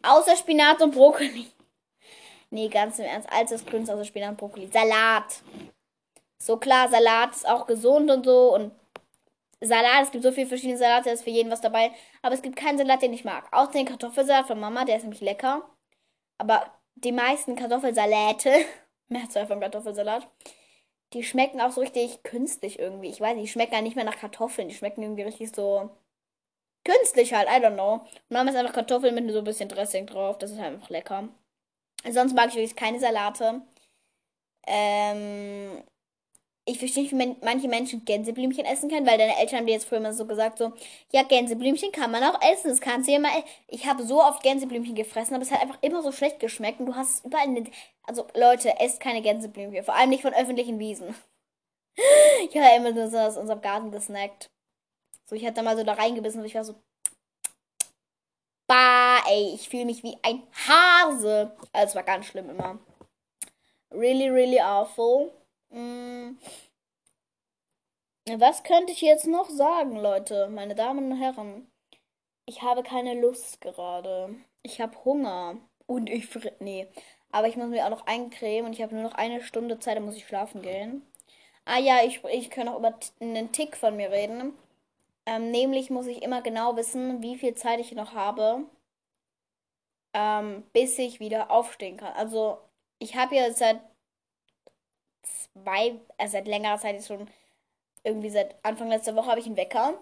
Außer 0.02 0.36
Spinat 0.36 0.80
und 0.82 0.94
Brokkoli. 0.94 1.46
Nee, 2.54 2.68
ganz 2.68 2.98
im 2.98 3.06
Ernst, 3.06 3.32
alles 3.32 3.50
was 3.50 3.64
grün 3.64 3.84
ist 3.84 3.88
außer 3.88 4.04
Spinat 4.04 4.32
und 4.32 4.36
Brokkoli. 4.36 4.68
Salat. 4.70 5.40
So 6.42 6.56
klar, 6.56 6.88
Salat 6.88 7.36
ist 7.36 7.48
auch 7.48 7.68
gesund 7.68 8.10
und 8.10 8.24
so 8.24 8.52
und 8.52 8.72
Salat, 9.60 10.02
es 10.02 10.10
gibt 10.10 10.24
so 10.24 10.32
viele 10.32 10.48
verschiedene 10.48 10.76
Salate, 10.76 11.04
da 11.04 11.12
ist 11.12 11.22
für 11.22 11.30
jeden 11.30 11.52
was 11.52 11.60
dabei. 11.60 11.92
Aber 12.20 12.34
es 12.34 12.42
gibt 12.42 12.56
keinen 12.56 12.78
Salat, 12.78 13.00
den 13.00 13.12
ich 13.12 13.24
mag. 13.24 13.46
Auch 13.52 13.70
den 13.70 13.86
Kartoffelsalat 13.86 14.48
von 14.48 14.58
Mama, 14.58 14.84
der 14.84 14.96
ist 14.96 15.04
nämlich 15.04 15.20
lecker. 15.20 15.62
Aber 16.38 16.66
die 16.96 17.12
meisten 17.12 17.54
Kartoffelsalate, 17.54 18.50
Mehrzahl 19.08 19.46
von 19.46 19.60
Kartoffelsalat, 19.60 20.26
die 21.12 21.22
schmecken 21.22 21.60
auch 21.60 21.70
so 21.70 21.80
richtig 21.80 22.24
künstlich 22.24 22.80
irgendwie. 22.80 23.10
Ich 23.10 23.20
weiß 23.20 23.36
die 23.38 23.46
schmecken 23.46 23.74
ja 23.74 23.80
nicht 23.80 23.94
mehr 23.94 24.04
nach 24.04 24.18
Kartoffeln. 24.18 24.68
Die 24.68 24.74
schmecken 24.74 25.02
irgendwie 25.04 25.22
richtig 25.22 25.54
so 25.54 25.90
künstlich 26.84 27.34
halt, 27.34 27.48
I 27.48 27.64
don't 27.64 27.74
know. 27.74 27.94
Und 27.94 28.30
Mama 28.30 28.50
ist 28.50 28.56
einfach 28.56 28.74
Kartoffeln 28.74 29.14
mit 29.14 29.30
so 29.30 29.38
ein 29.38 29.44
bisschen 29.44 29.68
Dressing 29.68 30.06
drauf. 30.06 30.38
Das 30.38 30.50
ist 30.50 30.58
halt 30.58 30.74
einfach 30.74 30.90
lecker. 30.90 31.28
Sonst 32.10 32.34
mag 32.34 32.48
ich 32.48 32.56
wirklich 32.56 32.74
keine 32.74 32.98
Salate. 32.98 33.62
Ähm, 34.66 35.84
ich 36.64 36.78
verstehe 36.78 37.02
nicht, 37.02 37.12
wie 37.12 37.44
manche 37.44 37.66
Menschen 37.66 38.04
Gänseblümchen 38.04 38.64
essen 38.64 38.88
können, 38.88 39.06
weil 39.06 39.18
deine 39.18 39.36
Eltern 39.36 39.60
haben 39.60 39.66
dir 39.66 39.72
jetzt 39.72 39.86
früher 39.86 39.98
immer 39.98 40.12
so 40.12 40.26
gesagt, 40.26 40.58
so, 40.58 40.72
ja, 41.10 41.24
Gänseblümchen 41.24 41.90
kann 41.90 42.12
man 42.12 42.22
auch 42.22 42.40
essen, 42.40 42.68
das 42.68 42.80
kannst 42.80 43.08
du 43.08 43.12
ja 43.12 43.18
mal. 43.18 43.30
Ich 43.66 43.86
habe 43.86 44.04
so 44.04 44.22
oft 44.22 44.42
Gänseblümchen 44.42 44.94
gefressen, 44.94 45.34
aber 45.34 45.42
es 45.42 45.50
hat 45.50 45.60
einfach 45.60 45.78
immer 45.82 46.02
so 46.02 46.12
schlecht 46.12 46.38
geschmeckt 46.38 46.78
und 46.78 46.86
du 46.86 46.94
hast 46.94 47.24
überall 47.24 47.48
eine, 47.48 47.64
also 48.04 48.26
Leute, 48.34 48.78
esst 48.78 49.00
keine 49.00 49.22
Gänseblümchen, 49.22 49.82
vor 49.84 49.94
allem 49.94 50.10
nicht 50.10 50.22
von 50.22 50.34
öffentlichen 50.34 50.78
Wiesen. 50.78 51.14
Ich 52.48 52.56
habe 52.56 52.74
immer 52.76 52.90
nur 52.90 53.10
so 53.10 53.18
aus 53.18 53.36
unserem 53.36 53.60
Garten 53.60 53.90
gesnackt. 53.90 54.50
So, 55.26 55.36
ich 55.36 55.44
hatte 55.44 55.62
mal 55.62 55.76
so 55.76 55.84
da 55.84 55.92
reingebissen 55.92 56.40
und 56.40 56.46
ich 56.46 56.54
war 56.54 56.64
so, 56.64 56.74
bah, 58.66 59.22
ey, 59.28 59.52
ich 59.54 59.68
fühle 59.68 59.84
mich 59.84 60.02
wie 60.02 60.16
ein 60.22 60.42
Hase. 60.66 61.54
Also, 61.72 61.88
es 61.90 61.94
war 61.94 62.02
ganz 62.02 62.26
schlimm 62.26 62.48
immer. 62.48 62.78
Really, 63.90 64.30
really 64.30 64.58
awful. 64.58 65.30
Mm. 65.72 66.38
Was 68.38 68.62
könnte 68.62 68.92
ich 68.92 69.00
jetzt 69.00 69.26
noch 69.26 69.50
sagen, 69.50 69.96
Leute, 69.96 70.48
meine 70.48 70.74
Damen 70.74 71.12
und 71.12 71.18
Herren? 71.18 71.70
Ich 72.46 72.62
habe 72.62 72.82
keine 72.82 73.20
Lust 73.20 73.60
gerade. 73.60 74.34
Ich 74.62 74.80
habe 74.80 75.04
Hunger. 75.04 75.56
Und 75.86 76.08
ich 76.08 76.26
fritt. 76.26 76.60
Nee. 76.60 76.88
Aber 77.32 77.48
ich 77.48 77.56
muss 77.56 77.68
mir 77.68 77.84
auch 77.86 77.90
noch 77.90 78.06
eincremen 78.06 78.66
und 78.66 78.72
ich 78.74 78.82
habe 78.82 78.94
nur 78.94 79.04
noch 79.04 79.14
eine 79.14 79.42
Stunde 79.42 79.78
Zeit, 79.78 79.96
dann 79.96 80.04
muss 80.04 80.16
ich 80.16 80.26
schlafen 80.26 80.62
gehen. 80.62 81.06
Ah 81.64 81.78
ja, 81.78 82.04
ich, 82.04 82.22
ich 82.24 82.50
kann 82.50 82.68
auch 82.68 82.78
über 82.78 82.98
einen 83.20 83.52
Tick 83.52 83.76
von 83.76 83.96
mir 83.96 84.10
reden. 84.10 84.54
Ähm, 85.26 85.50
nämlich 85.50 85.90
muss 85.90 86.06
ich 86.06 86.22
immer 86.22 86.42
genau 86.42 86.76
wissen, 86.76 87.22
wie 87.22 87.38
viel 87.38 87.54
Zeit 87.54 87.80
ich 87.80 87.92
noch 87.92 88.14
habe, 88.14 88.66
ähm, 90.14 90.64
bis 90.72 90.98
ich 90.98 91.20
wieder 91.20 91.50
aufstehen 91.50 91.96
kann. 91.96 92.12
Also 92.14 92.58
ich 92.98 93.16
habe 93.16 93.36
ja 93.36 93.52
seit 93.52 93.80
zwei, 95.52 96.00
also 96.18 96.32
seit 96.32 96.46
längerer 96.46 96.78
Zeit 96.78 96.96
ist 96.96 97.08
schon 97.08 97.28
irgendwie 98.04 98.30
seit 98.30 98.56
Anfang 98.64 98.88
letzter 98.88 99.14
Woche 99.14 99.30
habe 99.30 99.40
ich 99.40 99.46
einen 99.46 99.56
Wecker. 99.56 99.94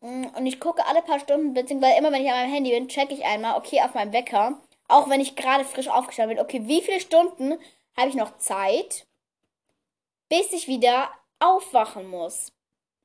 Mm, 0.00 0.26
und 0.36 0.46
ich 0.46 0.60
gucke 0.60 0.86
alle 0.86 1.02
paar 1.02 1.20
Stunden, 1.20 1.54
beziehungsweise 1.54 1.98
immer 1.98 2.12
wenn 2.12 2.22
ich 2.22 2.30
an 2.30 2.38
meinem 2.38 2.52
Handy 2.52 2.70
bin, 2.70 2.88
checke 2.88 3.14
ich 3.14 3.24
einmal, 3.24 3.56
okay, 3.56 3.80
auf 3.82 3.94
meinem 3.94 4.12
Wecker, 4.12 4.60
auch 4.88 5.08
wenn 5.08 5.20
ich 5.20 5.36
gerade 5.36 5.64
frisch 5.64 5.88
aufgestanden 5.88 6.36
bin, 6.36 6.44
okay, 6.44 6.62
wie 6.66 6.82
viele 6.82 7.00
Stunden 7.00 7.58
habe 7.96 8.08
ich 8.08 8.14
noch 8.14 8.36
Zeit, 8.38 9.06
bis 10.28 10.52
ich 10.52 10.68
wieder 10.68 11.08
aufwachen 11.38 12.08
muss. 12.08 12.52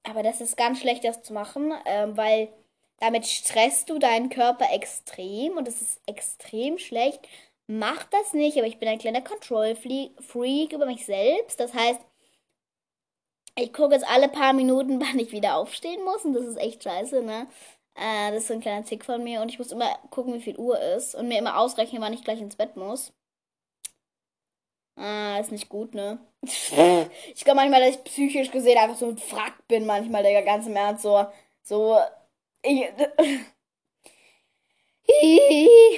Aber 0.03 0.23
das 0.23 0.41
ist 0.41 0.57
ganz 0.57 0.79
schlecht, 0.79 1.03
das 1.03 1.21
zu 1.23 1.33
machen, 1.33 1.71
äh, 1.85 2.07
weil 2.17 2.49
damit 2.99 3.25
stresst 3.25 3.89
du 3.89 3.99
deinen 3.99 4.29
Körper 4.29 4.71
extrem 4.73 5.57
und 5.57 5.67
das 5.67 5.81
ist 5.81 6.01
extrem 6.05 6.77
schlecht 6.77 7.27
mach 7.71 8.03
das 8.05 8.33
nicht, 8.33 8.57
aber 8.57 8.67
ich 8.67 8.79
bin 8.79 8.89
ein 8.89 8.99
kleiner 8.99 9.21
Control-Freak 9.21 10.73
über 10.73 10.85
mich 10.85 11.05
selbst. 11.05 11.59
Das 11.59 11.73
heißt, 11.73 12.01
ich 13.57 13.73
gucke 13.73 13.93
jetzt 13.93 14.07
alle 14.07 14.27
paar 14.27 14.53
Minuten, 14.53 14.99
wann 15.01 15.19
ich 15.19 15.31
wieder 15.31 15.55
aufstehen 15.55 16.03
muss 16.03 16.25
und 16.25 16.33
das 16.33 16.45
ist 16.45 16.57
echt 16.57 16.83
scheiße, 16.83 17.23
ne? 17.23 17.47
Äh, 17.95 18.31
das 18.31 18.43
ist 18.43 18.47
so 18.47 18.53
ein 18.53 18.61
kleiner 18.61 18.85
Tick 18.85 19.05
von 19.05 19.23
mir 19.23 19.41
und 19.41 19.49
ich 19.49 19.59
muss 19.59 19.71
immer 19.71 19.97
gucken, 20.11 20.33
wie 20.33 20.41
viel 20.41 20.57
Uhr 20.57 20.79
ist 20.79 21.15
und 21.15 21.27
mir 21.27 21.39
immer 21.39 21.57
ausrechnen, 21.57 22.01
wann 22.01 22.13
ich 22.13 22.23
gleich 22.23 22.39
ins 22.41 22.55
Bett 22.55 22.75
muss. 22.77 23.13
Ah, 24.95 25.39
ist 25.39 25.51
nicht 25.51 25.69
gut, 25.69 25.93
ne? 25.93 26.19
ich 26.43 27.43
glaube 27.43 27.55
manchmal, 27.55 27.81
dass 27.81 27.95
ich 27.95 28.03
psychisch 28.03 28.51
gesehen 28.51 28.77
einfach 28.77 28.97
so 28.97 29.07
ein 29.07 29.17
Frack 29.17 29.67
bin, 29.67 29.85
manchmal, 29.85 30.23
der 30.23 30.41
ganze 30.43 30.69
März 30.69 31.01
so, 31.01 31.25
so, 31.63 31.97
ich, 32.61 32.85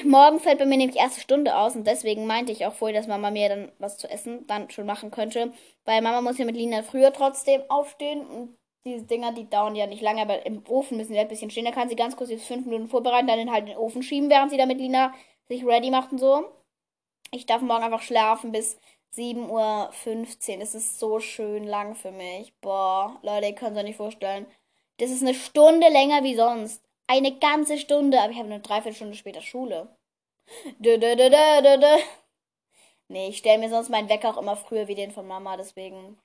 Morgen 0.05 0.39
fällt 0.39 0.59
bei 0.59 0.65
mir 0.65 0.77
nämlich 0.77 0.97
erste 0.97 1.21
Stunde 1.21 1.55
aus 1.55 1.75
und 1.75 1.87
deswegen 1.87 2.27
meinte 2.27 2.51
ich 2.51 2.65
auch 2.65 2.73
vorher, 2.73 2.99
dass 2.99 3.07
Mama 3.07 3.31
mir 3.31 3.49
dann 3.49 3.71
was 3.79 3.97
zu 3.97 4.09
essen 4.09 4.45
dann 4.47 4.69
schon 4.69 4.85
machen 4.85 5.11
könnte. 5.11 5.53
Weil 5.85 6.01
Mama 6.01 6.21
muss 6.21 6.37
ja 6.37 6.45
mit 6.45 6.55
Lina 6.55 6.83
früher 6.83 7.13
trotzdem 7.13 7.61
aufstehen 7.69 8.25
und 8.25 8.57
diese 8.85 9.05
Dinger, 9.05 9.31
die 9.31 9.49
dauern 9.49 9.75
ja 9.75 9.87
nicht 9.87 10.01
lange, 10.01 10.21
aber 10.21 10.45
im 10.45 10.61
Ofen 10.67 10.97
müssen 10.97 11.13
sie 11.13 11.17
halt 11.17 11.27
ein 11.27 11.29
bisschen 11.29 11.49
stehen. 11.49 11.65
Da 11.65 11.71
kann 11.71 11.87
sie 11.87 11.95
ganz 11.95 12.17
kurz 12.17 12.29
jetzt 12.29 12.45
fünf 12.45 12.65
Minuten 12.65 12.89
vorbereiten, 12.89 13.27
dann 13.27 13.51
halt 13.51 13.61
in 13.61 13.69
den 13.71 13.77
Ofen 13.77 14.03
schieben, 14.03 14.29
während 14.29 14.51
sie 14.51 14.57
da 14.57 14.65
mit 14.65 14.79
Lina 14.79 15.13
sich 15.47 15.65
ready 15.65 15.89
macht 15.89 16.11
und 16.11 16.17
so. 16.17 16.45
Ich 17.31 17.45
darf 17.45 17.61
morgen 17.61 17.83
einfach 17.83 18.01
schlafen 18.01 18.51
bis 18.51 18.77
7.15 19.15 19.47
Uhr. 20.57 20.61
Es 20.61 20.75
ist 20.75 20.99
so 20.99 21.19
schön 21.19 21.63
lang 21.63 21.95
für 21.95 22.11
mich. 22.11 22.53
Boah, 22.59 23.19
Leute, 23.21 23.47
ihr 23.47 23.55
könnt 23.55 23.71
es 23.71 23.77
euch 23.77 23.85
nicht 23.85 23.97
vorstellen. 23.97 24.47
Das 24.97 25.11
ist 25.11 25.21
eine 25.21 25.33
Stunde 25.33 25.87
länger 25.89 26.23
wie 26.23 26.35
sonst. 26.35 26.82
Eine 27.07 27.37
ganze 27.39 27.77
Stunde, 27.77 28.21
aber 28.21 28.31
ich 28.31 28.37
habe 28.37 28.47
eine 28.49 28.59
Dreiviertelstunde 28.61 29.15
später 29.15 29.41
Schule. 29.41 29.95
Dö, 30.79 30.97
dö, 30.97 31.15
dö, 31.15 31.29
dö, 31.29 31.61
dö, 31.61 31.77
dö. 31.79 31.97
Nee, 33.09 33.29
ich 33.29 33.37
stelle 33.37 33.59
mir 33.59 33.69
sonst 33.69 33.89
meinen 33.89 34.09
Wecker 34.09 34.29
auch 34.29 34.37
immer 34.41 34.55
früher 34.55 34.87
wie 34.87 34.95
den 34.95 35.11
von 35.11 35.27
Mama, 35.27 35.57
deswegen. 35.57 36.17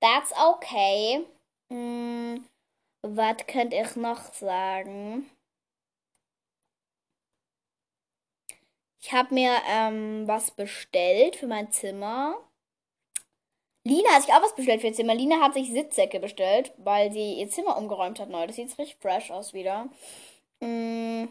That's 0.00 0.32
okay. 0.36 1.26
Hm, 1.70 2.46
was 3.02 3.46
könnte 3.46 3.76
ich 3.76 3.96
noch 3.96 4.32
sagen? 4.34 5.30
Ich 9.00 9.12
habe 9.12 9.34
mir 9.34 9.56
ähm, 9.66 10.26
was 10.28 10.50
bestellt 10.50 11.36
für 11.36 11.46
mein 11.46 11.72
Zimmer. 11.72 12.36
Lina 13.88 14.10
hat 14.10 14.22
sich 14.22 14.32
auch 14.32 14.42
was 14.42 14.54
bestellt 14.54 14.80
für 14.80 14.88
ihr 14.88 14.92
Zimmer. 14.92 15.14
Lina 15.14 15.40
hat 15.40 15.54
sich 15.54 15.70
Sitzsäcke 15.70 16.20
bestellt, 16.20 16.72
weil 16.76 17.10
sie 17.12 17.34
ihr 17.34 17.48
Zimmer 17.50 17.76
umgeräumt 17.76 18.20
hat 18.20 18.28
neu. 18.28 18.46
Das 18.46 18.56
sieht 18.56 18.78
richtig 18.78 18.98
fresh 19.00 19.30
aus 19.30 19.54
wieder. 19.54 19.88
Mm. 20.60 21.24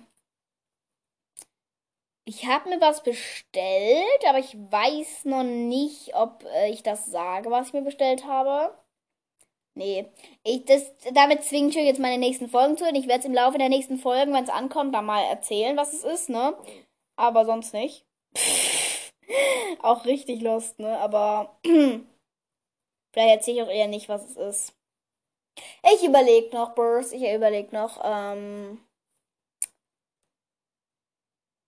Ich 2.26 2.46
habe 2.46 2.70
mir 2.70 2.82
was 2.82 3.04
bestellt, 3.04 4.26
aber 4.28 4.40
ich 4.40 4.54
weiß 4.54 5.26
noch 5.26 5.44
nicht, 5.44 6.14
ob 6.14 6.44
äh, 6.56 6.70
ich 6.70 6.84
das 6.84 7.06
sage, 7.06 7.50
was 7.52 7.68
ich 7.68 7.74
mir 7.74 7.84
bestellt 7.84 8.26
habe. 8.26 8.74
Nee, 9.76 10.08
ich, 10.44 10.66
das, 10.66 10.92
damit 11.14 11.44
zwinge 11.44 11.70
ich 11.70 11.78
euch 11.78 11.86
jetzt 11.86 12.00
meine 12.00 12.18
nächsten 12.18 12.50
Folgen 12.50 12.78
zu. 12.78 12.86
Und 12.86 12.96
ich 12.96 13.08
werde 13.08 13.20
es 13.20 13.26
im 13.26 13.34
Laufe 13.34 13.58
der 13.60 13.70
nächsten 13.70 13.98
Folgen, 13.98 14.34
wenn 14.34 14.44
es 14.44 14.50
ankommt, 14.50 14.94
dann 14.96 15.06
mal 15.06 15.24
erzählen, 15.24 15.78
was 15.78 15.94
es 15.94 16.04
ist, 16.04 16.30
ne? 16.30 16.58
Aber 17.16 17.46
sonst 17.46 17.74
nicht. 17.74 18.06
auch 19.82 20.06
richtig 20.06 20.42
lost, 20.42 20.80
ne? 20.80 20.98
Aber 21.00 21.60
Vielleicht 23.12 23.38
erzähle 23.38 23.58
ich 23.58 23.64
auch 23.64 23.72
eher 23.72 23.88
nicht, 23.88 24.10
was 24.10 24.24
es 24.30 24.38
ist. 24.38 24.74
Ich 25.94 26.04
überlege 26.04 26.56
noch, 26.56 26.76
Burrs. 26.76 27.12
Ich 27.14 27.24
überlege 27.24 27.74
noch. 27.76 28.02
Ähm 28.04 28.80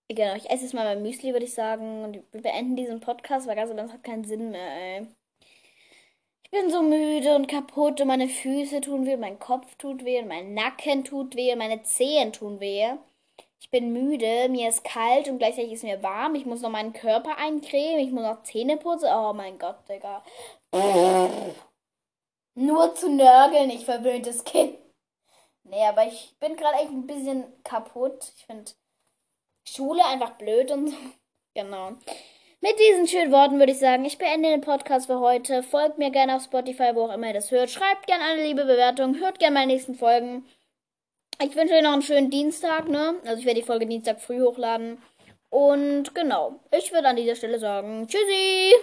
genau, 0.08 0.34
ich 0.36 0.48
esse 0.50 0.64
jetzt 0.64 0.74
mal 0.74 0.84
mein 0.84 1.02
Müsli, 1.02 1.32
würde 1.32 1.46
ich 1.46 1.54
sagen. 1.54 2.04
Und 2.04 2.14
wir 2.32 2.42
beenden 2.42 2.76
diesen 2.76 3.00
Podcast, 3.00 3.46
weil 3.46 3.56
ganz 3.56 3.74
das 3.74 3.92
hat 3.92 4.04
keinen 4.04 4.24
Sinn 4.24 4.50
mehr, 4.50 4.72
ey. 4.76 5.06
Ich 6.52 6.58
bin 6.60 6.70
so 6.70 6.82
müde 6.82 7.36
und 7.36 7.46
kaputt 7.46 8.00
und 8.00 8.08
meine 8.08 8.28
Füße 8.28 8.80
tun 8.80 9.06
weh, 9.06 9.16
mein 9.16 9.38
Kopf 9.38 9.76
tut 9.76 10.04
weh 10.04 10.20
mein 10.22 10.52
Nacken 10.52 11.04
tut 11.04 11.36
weh 11.36 11.54
meine 11.54 11.82
Zehen 11.84 12.32
tun 12.32 12.58
weh. 12.58 12.96
Ich 13.60 13.70
bin 13.70 13.92
müde, 13.92 14.48
mir 14.48 14.70
ist 14.70 14.84
kalt 14.84 15.28
und 15.28 15.38
gleichzeitig 15.38 15.72
ist 15.72 15.84
mir 15.84 16.02
warm. 16.02 16.34
Ich 16.34 16.46
muss 16.46 16.62
noch 16.62 16.70
meinen 16.70 16.94
Körper 16.94 17.36
eincremen, 17.36 18.00
ich 18.00 18.10
muss 18.10 18.22
noch 18.24 18.42
Zähne 18.42 18.78
putzen. 18.78 19.10
Oh 19.12 19.34
mein 19.34 19.58
Gott, 19.58 19.76
Digga. 19.88 20.24
Nur 22.54 22.94
zu 22.94 23.10
nörgeln, 23.10 23.70
ich 23.70 23.84
verwöhntes 23.84 24.44
Kind. 24.44 24.78
Nee, 25.64 25.84
aber 25.84 26.06
ich 26.06 26.34
bin 26.40 26.56
gerade 26.56 26.78
echt 26.78 26.90
ein 26.90 27.06
bisschen 27.06 27.44
kaputt. 27.62 28.32
Ich 28.36 28.46
finde 28.46 28.72
Schule 29.68 30.04
einfach 30.04 30.32
blöd 30.32 30.70
und 30.70 30.88
so. 30.88 30.96
Genau. 31.52 31.94
Mit 32.60 32.78
diesen 32.78 33.08
schönen 33.08 33.32
Worten 33.32 33.58
würde 33.58 33.72
ich 33.72 33.80
sagen, 33.80 34.04
ich 34.04 34.16
beende 34.16 34.50
den 34.50 34.60
Podcast 34.60 35.06
für 35.06 35.18
heute. 35.18 35.64
Folgt 35.64 35.98
mir 35.98 36.10
gerne 36.10 36.36
auf 36.36 36.44
Spotify, 36.44 36.94
wo 36.94 37.06
auch 37.06 37.12
immer 37.12 37.26
ihr 37.26 37.32
das 37.32 37.50
hört. 37.50 37.70
Schreibt 37.70 38.06
gerne 38.06 38.22
eine 38.22 38.44
liebe 38.44 38.64
Bewertung. 38.64 39.18
Hört 39.18 39.40
gerne 39.40 39.54
meine 39.54 39.72
nächsten 39.72 39.96
Folgen. 39.96 40.46
Ich 41.42 41.56
wünsche 41.56 41.72
euch 41.72 41.82
noch 41.82 41.94
einen 41.94 42.02
schönen 42.02 42.30
Dienstag, 42.30 42.86
ne? 42.86 43.14
Also 43.24 43.40
ich 43.40 43.46
werde 43.46 43.60
die 43.60 43.66
Folge 43.66 43.86
Dienstag 43.86 44.20
früh 44.20 44.42
hochladen. 44.42 44.98
Und 45.48 46.14
genau, 46.14 46.60
ich 46.70 46.92
würde 46.92 47.08
an 47.08 47.16
dieser 47.16 47.34
Stelle 47.34 47.58
sagen, 47.58 48.06
tschüssi! 48.06 48.74